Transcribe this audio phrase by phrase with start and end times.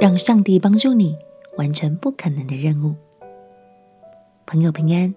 [0.00, 1.18] 让上帝帮助你
[1.56, 2.94] 完成不可能的任务。
[4.46, 5.12] 朋友平安，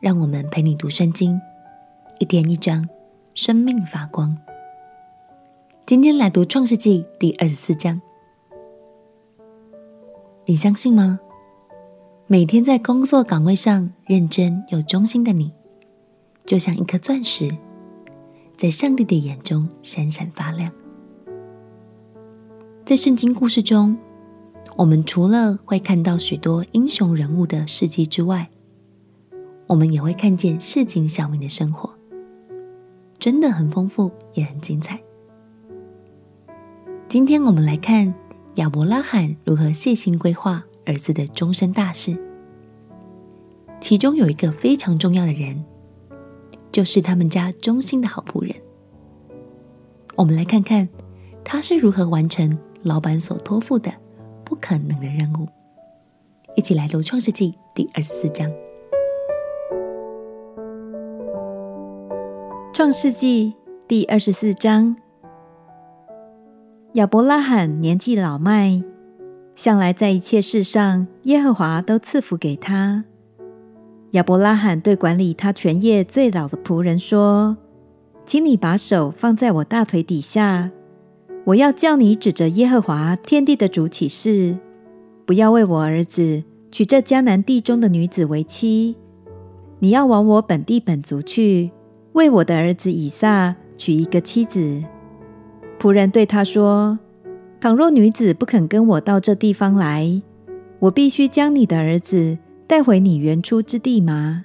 [0.00, 1.40] 让我们陪你读圣经，
[2.18, 2.88] 一天一章，
[3.34, 4.36] 生命发光。
[5.86, 8.02] 今天来读创世纪第二十四章。
[10.44, 11.20] 你相信吗？
[12.26, 15.52] 每天在工作岗位上认真又忠心的你，
[16.44, 17.48] 就像一颗钻石，
[18.56, 20.72] 在上帝的眼中闪闪发亮。
[22.90, 23.96] 在圣经故事中，
[24.74, 28.50] 我们除了会看到许多英雄人物的事迹之外，
[29.68, 31.94] 我们也会看见市井小民的生活，
[33.16, 35.00] 真的很丰富，也很精彩。
[37.06, 38.12] 今天我们来看
[38.56, 42.18] 亚伯拉罕如何细心规划儿子的终身大事，
[43.80, 45.64] 其中有一个非常重要的人，
[46.72, 48.52] 就是他们家忠心的好仆人。
[50.16, 50.88] 我们来看看
[51.44, 52.58] 他是如何完成。
[52.82, 53.92] 老板所托付的
[54.42, 55.46] 不可能的任务，
[56.56, 58.48] 一起来读《创世纪》第二十四章。
[62.72, 63.52] 《创世纪》
[63.86, 64.96] 第二十四章，
[66.94, 68.82] 亚伯拉罕年纪老迈，
[69.54, 73.04] 向来在一切事上，耶和华都赐福给他。
[74.12, 77.58] 亚伯拉罕对管理他全业最老的仆人说
[78.24, 80.70] ：“请你把手放在我大腿底下。”
[81.46, 84.56] 我要叫你指着耶和华天地的主起誓，
[85.24, 88.96] 不要为我儿子娶这迦南地中的女子为妻。
[89.78, 91.70] 你要往我本地本族去，
[92.12, 94.84] 为我的儿子以撒娶一个妻子。
[95.78, 96.98] 仆人对他说
[97.58, 100.20] ：“倘若女子不肯跟我到这地方来，
[100.78, 104.44] 我必须将你的儿子带回你原出之地吗？”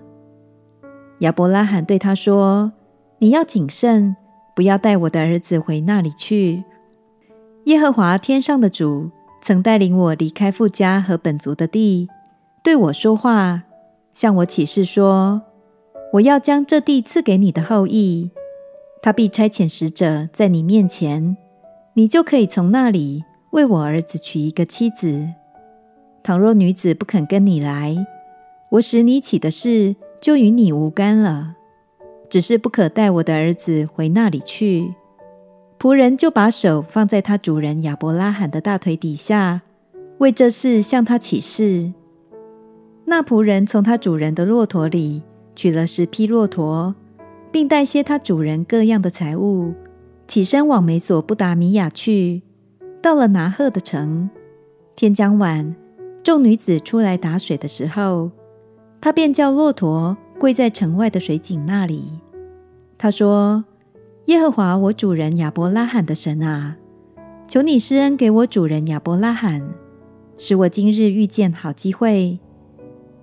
[1.19, 2.71] 亚伯拉罕对他说
[3.19, 4.15] ：“你要谨慎，
[4.55, 6.63] 不要带我的儿子回那里去。”
[7.65, 9.09] 耶和华天上的主
[9.41, 12.07] 曾带领我离开父家和本族的地，
[12.63, 13.63] 对我说话，
[14.13, 15.41] 向我起誓说
[16.13, 18.29] ：“我要将这地赐给你的后裔，
[19.01, 21.35] 他必差遣使者在你面前，
[21.95, 25.27] 你就可以从那里为我儿子娶一个妻子。
[26.21, 28.05] 倘若女子不肯跟你来，
[28.73, 31.55] 我使你起的事就与你无干了，
[32.29, 34.93] 只是不可带我的儿子回那里去。”
[35.77, 39.61] 仆人就把手放在他主人亚伯拉罕的大腿底下，
[40.17, 41.93] 为这事向他起誓。
[43.05, 45.21] 那仆人从他主人的骆驼里
[45.55, 46.95] 取了十匹骆驼，
[47.51, 49.75] 并带些他主人各样的财物，
[50.27, 52.41] 起身往美索不达米亚去。
[53.01, 54.27] 到了拿赫的城，
[54.95, 55.75] 天将晚，
[56.23, 58.31] 众女子出来打水的时候，
[58.99, 62.09] 他便叫骆驼跪在城外的水井那里。
[62.97, 63.65] 他说。
[64.25, 66.77] 耶和华我主人亚伯拉罕的神啊，
[67.47, 69.61] 求你施恩给我主人亚伯拉罕，
[70.35, 72.39] 使我今日遇见好机会。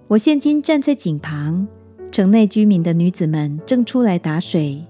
[0.06, 1.66] 我现今站在井旁，
[2.12, 4.84] 城内居民的女子们正出来打水。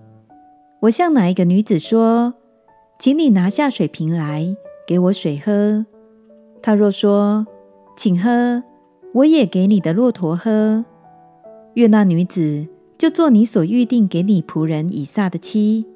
[0.80, 2.34] 我向哪一个女子说
[3.00, 4.54] ：“请你拿下水瓶来，
[4.86, 5.86] 给我水喝。”
[6.60, 7.46] 她若说
[7.96, 8.62] ：“请喝，
[9.14, 10.84] 我也给你的骆驼喝。”
[11.74, 12.68] 愿那女子
[12.98, 15.86] 就做你所预定给你仆人以撒的妻。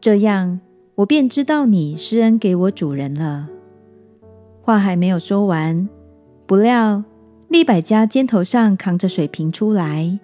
[0.00, 0.60] 这样，
[0.94, 3.48] 我便知道你施恩给我主人了。
[4.62, 5.86] 话还没有说完，
[6.46, 7.04] 不料
[7.48, 10.18] 利百加肩头上扛着水瓶出来。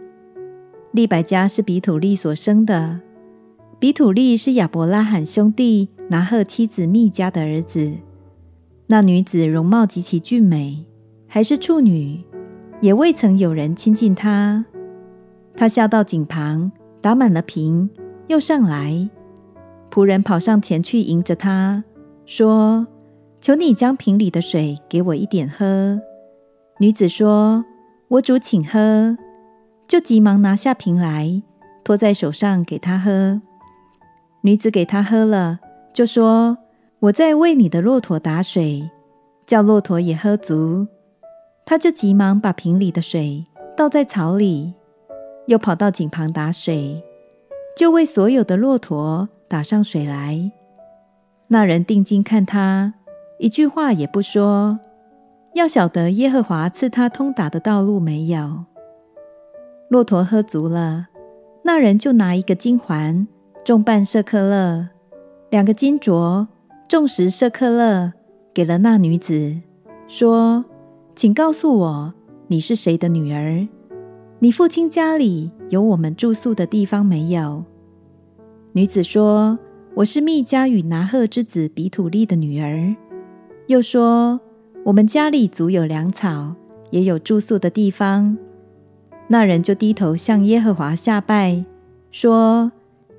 [0.93, 3.01] 利百加是比土利所生的，
[3.79, 7.93] 比土利是亚伯拉罕兄弟拿鹤妻子密迦的儿子。
[8.87, 10.87] 那女子容貌极其俊美，
[11.27, 12.23] 还是处女，
[12.81, 14.65] 也未曾有人亲近她。
[15.55, 16.73] 她下到井旁，
[17.03, 17.91] 打满了瓶，
[18.29, 19.11] 又上来。
[19.97, 21.83] 仆人跑上前去迎着她，
[22.27, 22.87] 说
[23.41, 25.99] ：“求你将瓶里的水给我一点喝。”
[26.81, 27.65] 女子说
[28.09, 29.17] ：“我主请喝。”
[29.89, 31.43] 就急忙拿下瓶来，
[31.83, 33.41] 托在手上给他喝。
[34.43, 35.61] 女子给他喝了，
[35.95, 36.59] 就说
[37.01, 38.91] ：“我在为你的骆驼打水，
[39.47, 40.87] 叫骆驼也喝足。”
[41.65, 44.75] 他就急忙把瓶里的水倒在草里，
[45.47, 47.03] 又跑到井旁打水，
[47.75, 49.31] 就为所有的骆驼。
[49.49, 50.51] 打上水来，
[51.49, 52.95] 那人定睛看他，
[53.39, 54.81] 一句话也不说，
[55.55, 58.65] 要晓得耶和华赐他通达的道路没有。
[59.89, 61.07] 骆驼喝足了，
[61.63, 63.29] 那人就拿一个金环，
[63.65, 64.89] 重半舍克勒，
[65.51, 66.49] 两个金镯，
[66.89, 68.13] 重十舍克勒，
[68.53, 69.61] 给了那女子，
[70.09, 70.65] 说
[71.15, 72.15] ：“请告诉我，
[72.49, 73.69] 你是谁的女儿？
[74.41, 77.65] 你父亲家里有我们住宿的地方没有？”
[78.77, 79.59] 女子说
[79.97, 82.95] ：“我是密迦与拿鹤之子比土利的女儿。
[83.69, 84.39] 又说
[84.85, 86.55] ：“我们家里足有粮草，
[86.91, 88.37] 也有住宿的地方。”
[89.29, 91.65] 那人就低头向耶和华下拜，
[92.11, 92.71] 说：“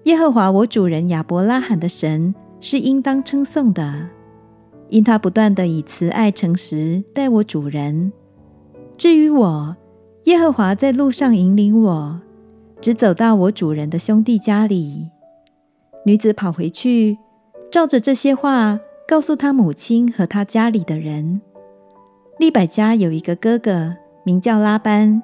[0.06, 4.10] 耶和华我主人亚伯拉罕的神是应当称颂的，
[4.90, 8.14] 因他不断地以慈爱诚实待我主人。
[8.96, 9.76] 至于我，
[10.26, 12.22] 耶和华在路上引领我，
[12.80, 15.08] 直走到我主人的兄弟家里。”
[16.08, 17.18] 女子跑回去，
[17.70, 21.42] 照着这些话告诉她母亲和她家里的人。
[22.40, 23.94] 利百加有一个哥哥，
[24.24, 25.22] 名叫拉班。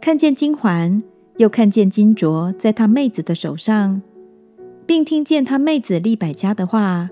[0.00, 1.02] 看见金环，
[1.36, 4.00] 又看见金镯在他妹子的手上，
[4.86, 7.10] 并听见他妹子利百加的话，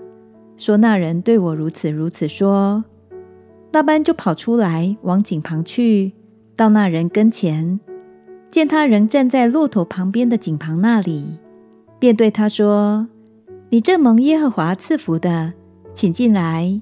[0.57, 2.83] 说：“那人对我如此如此说。”
[3.71, 6.13] 拉班就跑出来往井旁去，
[6.55, 7.79] 到那人跟前，
[8.49, 11.37] 见他仍站在骆驼旁边的井旁那里，
[11.99, 13.07] 便对他说
[13.73, 15.53] ：“你这蒙耶和华赐福的，
[15.93, 16.81] 请进来。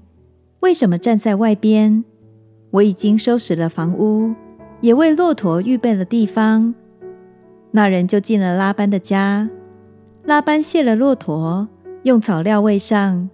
[0.62, 2.04] 为什么站在外边？
[2.72, 4.34] 我已经收拾了房屋。”
[4.82, 6.74] 也为骆驼预备了地方，
[7.70, 9.48] 那人就进了拉班的家。
[10.24, 11.68] 拉班卸了骆驼，
[12.04, 13.30] 用草料喂上，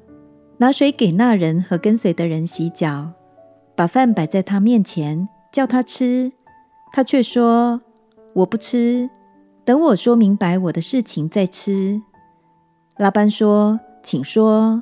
[0.57, 3.11] 拿水给那人和跟随的人洗脚，
[3.75, 6.33] 把饭摆在他面前，叫他吃。
[6.91, 7.79] 他却说
[8.33, 9.09] ：“我不吃，
[9.63, 12.01] 等我说明白我的事情再吃。”
[12.97, 14.81] 拉班说：“请说。”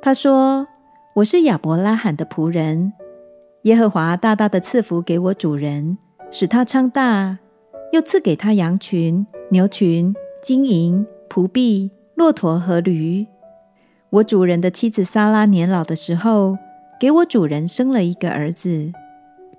[0.00, 0.68] 他说
[1.16, 2.92] ：“我是亚伯拉罕的仆人。”
[3.62, 5.98] 耶和华大大的赐福给我主人，
[6.30, 7.38] 使他昌大，
[7.92, 13.26] 又赐给他羊群、牛群、金银、仆婢、骆驼和驴。
[14.10, 16.56] 我主人的妻子撒拉年老的时候，
[17.00, 18.92] 给我主人生了一个儿子。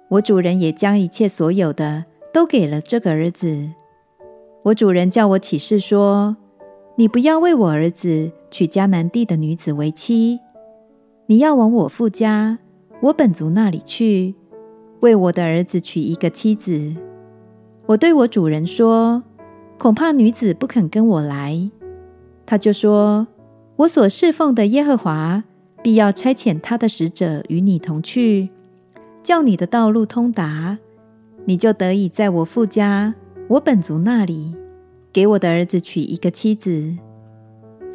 [0.08, 3.72] 我主人也将一切所有的都给了这个儿子。
[4.64, 6.38] 我主人叫我起誓说
[6.96, 10.40] ：“你不要为我儿子娶迦南地的女子为妻，
[11.26, 12.60] 你要往我父家。”
[13.02, 14.34] 我本族那里去，
[15.02, 16.96] 为我的儿子娶一个妻子。
[17.86, 19.22] 我对我主人说
[19.78, 21.70] ：“恐怕女子不肯跟我来。”
[22.46, 23.28] 他就说
[23.76, 25.44] ：“我所侍奉的耶和华
[25.82, 28.48] 必要差遣他的使者与你同去，
[29.22, 30.78] 叫你的道路通达，
[31.44, 33.14] 你就得以在我父家、
[33.50, 34.56] 我本族那里，
[35.14, 36.98] 给我的儿子娶一个妻子。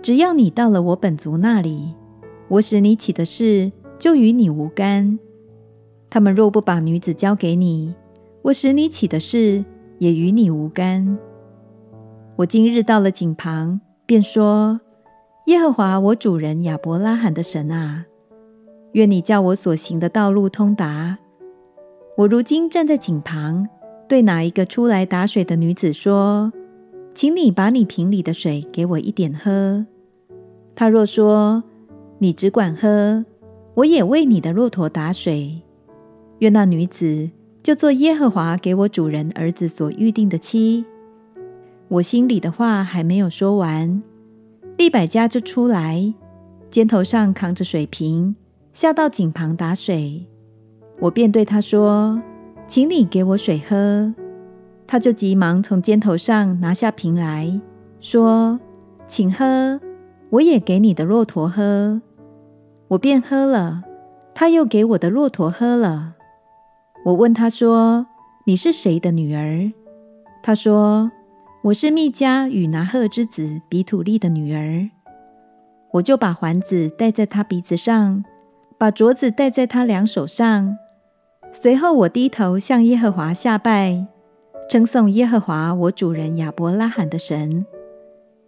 [0.00, 1.94] 只要你到了我本族那里，
[2.49, 5.19] 我使你起的事。”就与你无干。
[6.09, 7.93] 他们若不把女子交给你，
[8.43, 9.65] 我使你起的事
[9.99, 11.19] 也与你无干。
[12.37, 14.81] 我今日到了井旁，便说：
[15.47, 18.05] 耶和华我主人亚伯拉罕的神啊，
[18.93, 21.19] 愿你叫我所行的道路通达。
[22.17, 23.67] 我如今站在井旁，
[24.09, 26.53] 对哪一个出来打水的女子说：
[27.19, 29.85] 请你把你瓶里的水给我一点喝。
[30.76, 31.65] 他若说：
[32.19, 33.25] 你只管喝。
[33.75, 35.61] 我也为你的骆驼打水，
[36.38, 37.29] 愿那女子
[37.61, 40.85] 就做耶和华给我主人儿子所预定的妻。
[41.88, 44.00] 我心里的话还没有说完，
[44.76, 46.15] 利百加就出来，
[46.70, 48.37] 肩头上扛着水瓶，
[48.73, 50.25] 下到井旁打水。
[51.00, 52.23] 我便对他说
[52.69, 54.15] ：“请你给我水喝。”
[54.88, 57.61] 他就急忙从肩头上拿下瓶来
[58.00, 58.58] 说
[59.06, 59.79] ：“请喝，
[60.31, 62.00] 我也给你的骆驼喝。”
[62.88, 63.84] 我便喝了，
[64.34, 66.15] 他又给我的骆驼喝了。
[67.05, 68.06] 我问他说
[68.46, 69.70] ：“你是谁的女儿？”
[70.43, 71.12] 他说
[71.65, 74.89] ：“我是密加与拿鹤之子比土利的女儿。”
[75.93, 78.24] 我就把环子戴在他鼻子上，
[78.79, 80.79] 把镯子戴在他两手上。
[81.53, 84.06] 随后我低头向耶和华下拜，
[84.69, 87.65] 称颂耶和华我主人亚伯拉罕的神，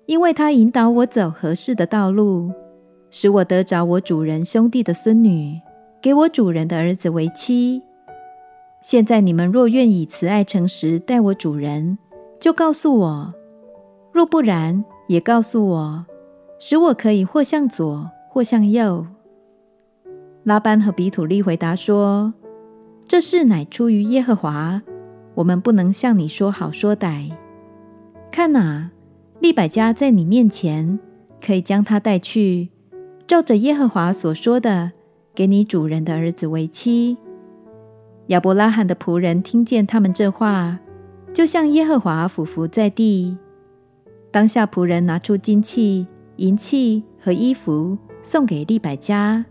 [0.04, 2.52] 因为他引导我走合适的道路。
[3.10, 5.58] 使我得着我主人兄弟的孙女，
[6.00, 7.82] 给我主人的儿子为妻。
[8.84, 11.98] 现在你们若愿以慈爱诚实待我主人，
[12.38, 13.32] 就告诉我；
[14.12, 16.06] 若不然，也告诉我，
[16.58, 19.06] 使我可以或向左，或向右。
[20.44, 22.32] 拉班和比土利回答说
[23.08, 24.82] ：“这事乃出于耶和华，
[25.40, 27.30] 我们不能向你说好说歹。
[28.30, 28.90] 看哪，
[29.40, 30.98] 利百加在你面前，
[31.44, 32.68] 可以将她带去。”
[33.26, 34.92] 照着耶和华所说的，
[35.34, 37.16] 给你主人的儿子为妻。
[38.26, 40.78] 亚伯拉罕的仆人听见他们这话，
[41.32, 43.38] 就向耶和华俯伏在地。
[44.30, 46.06] 当下仆人拿出金器、
[46.36, 49.44] 银器和衣服送给利百加，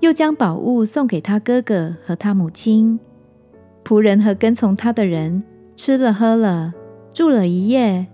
[0.00, 2.98] 又将宝物送给他哥哥和他母亲。
[3.90, 5.42] 仆人和跟从他的人
[5.74, 6.72] 吃了喝了，
[7.12, 8.06] 住了一夜。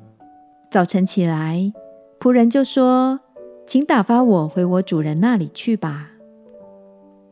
[0.70, 1.70] 早晨起来，
[2.18, 3.20] 仆人就说。
[3.66, 6.12] 请打发我回我主人那里去吧。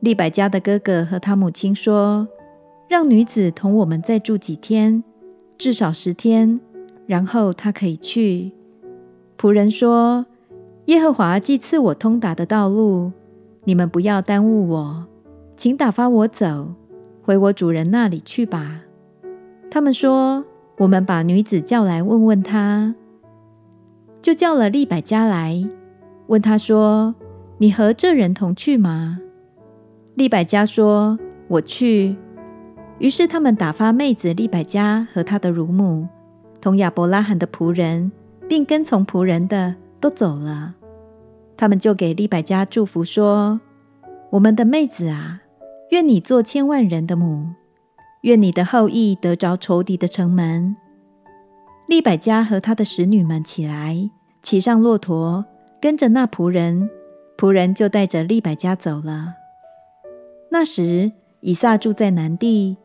[0.00, 2.28] 利百加的哥哥和他母亲说
[2.86, 5.02] ：“让女子同我们再住几天，
[5.56, 6.60] 至少十天，
[7.06, 8.52] 然后她可以去。”
[9.40, 10.26] 仆人说
[10.86, 13.12] ：“耶和华既赐我通达的道路，
[13.62, 15.06] 你们不要耽误我，
[15.56, 16.74] 请打发我走，
[17.24, 18.82] 回我主人那里去吧。”
[19.70, 20.44] 他们说
[20.78, 22.94] ：“我们把女子叫来问问她。”
[24.22, 25.68] 就叫了利百加来，
[26.28, 27.14] 问她说
[27.58, 29.18] ：“你和这人同去吗？”
[30.14, 32.16] 利百加说：“我去。”
[33.00, 36.06] 于是他们打发妹子利百加和她的乳母，
[36.60, 38.12] 同亚伯拉罕的仆人，
[38.48, 40.74] 并跟从仆人的都走了。
[41.56, 43.60] 他们就给利百加祝福说
[44.30, 45.42] ：“我们的妹子啊，
[45.94, 47.50] 愿你做千万人的母。”
[48.22, 50.74] 愿你的后裔得着仇敌的城门。
[51.86, 54.10] 利百加和他的使女们起来，
[54.42, 55.44] 骑上骆驼，
[55.80, 56.90] 跟着那仆人，
[57.36, 59.34] 仆人就带着利百加走了。
[60.50, 62.76] 那时以撒住在南地，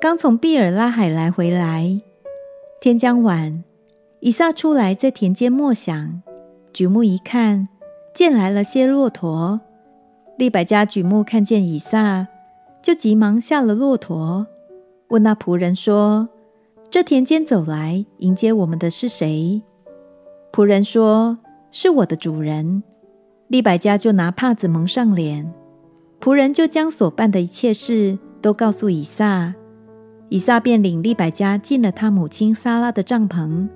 [0.00, 2.00] 刚从毕尔拉海来回来。
[2.80, 3.62] 天将晚，
[4.20, 6.22] 以撒出来在田间默想，
[6.72, 7.68] 举目一看，
[8.14, 9.60] 见来了些骆驼。
[10.38, 12.28] 利百加举目看见以撒，
[12.84, 14.46] 就急忙下了骆驼。
[15.08, 16.28] 问那仆人说
[16.90, 19.62] ：“这田间走来迎接我们的是谁？”
[20.52, 21.38] 仆人说
[21.72, 22.82] ：“是我的主人。”
[23.48, 25.50] 利百加就拿帕子蒙上脸。
[26.20, 29.54] 仆人就将所办的一切事都告诉以撒。
[30.28, 33.66] 以撒便领利百加进了他母亲撒拉的帐篷，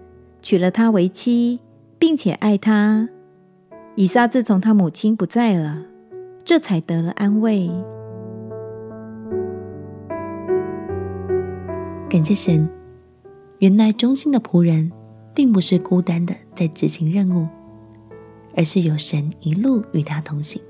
[0.43, 1.61] 娶了她为妻，
[1.99, 3.09] 并且爱她。
[3.95, 5.83] 以撒自从他母亲不在了，
[6.45, 7.71] 这才得了安慰。
[12.09, 12.67] 感谢神，
[13.59, 14.91] 原来忠心的仆人
[15.35, 17.47] 并不是孤单的在执行任务，
[18.57, 20.63] 而是有神一路与他同行。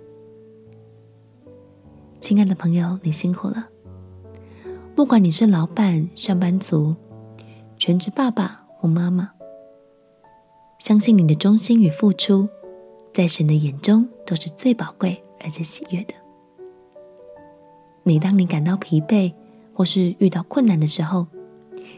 [2.18, 3.68] 亲爱的朋友，你辛苦了。
[4.96, 6.96] 不管你是老板、上班族、
[7.76, 9.30] 全职爸爸或妈妈，
[10.80, 12.48] 相信你的忠心与付出，
[13.12, 16.14] 在神的眼中都是最宝贵而且喜悦的。
[18.02, 19.32] 每当你感到疲惫，
[19.78, 21.28] 或是遇到困难的时候，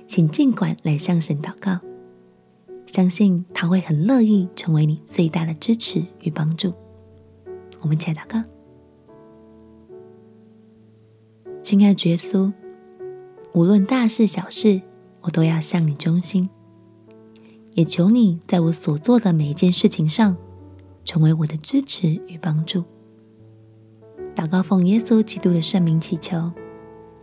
[0.06, 1.80] 请尽管来向神祷告，
[2.84, 6.74] 相信他会很乐意成为你最大的支持与帮助。
[7.80, 8.42] 我们一起来祷告，
[11.62, 12.52] 亲爱的耶稣，
[13.54, 14.82] 无论大事小事，
[15.22, 16.50] 我都要向你忠心，
[17.72, 20.36] 也求你在我所做的每一件事情上，
[21.02, 22.84] 成为我的支持与帮助。
[24.36, 26.52] 祷告奉耶稣基督的圣名祈求。